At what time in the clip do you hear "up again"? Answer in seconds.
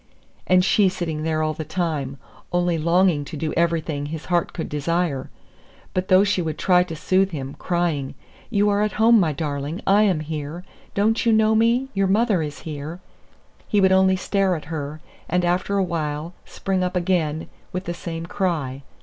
16.83-17.47